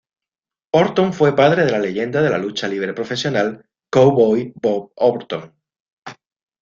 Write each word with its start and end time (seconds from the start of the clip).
Orton 0.73 1.13
fue 1.13 1.35
padre 1.35 1.63
de 1.63 1.69
la 1.71 1.77
leyenda 1.77 2.23
de 2.23 2.31
la 2.31 2.39
lucha 2.39 2.67
libre 2.67 2.91
profesional 2.95 3.63
"Cowboy" 3.91 4.51
Bob 4.59 4.91
Orton. 4.95 5.53